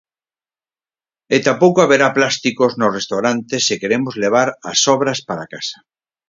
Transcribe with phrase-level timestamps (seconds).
[1.35, 5.77] E tampouco haberá plásticos nos restaurantes se queremos levar as sobras para casa.